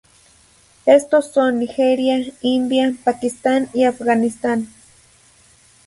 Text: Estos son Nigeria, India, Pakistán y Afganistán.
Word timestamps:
Estos 0.87 1.31
son 1.31 1.59
Nigeria, 1.59 2.33
India, 2.41 2.91
Pakistán 3.05 3.69
y 3.71 3.83
Afganistán. 3.83 4.67